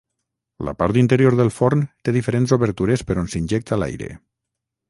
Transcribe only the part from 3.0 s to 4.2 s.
per on s'injecta l'aire.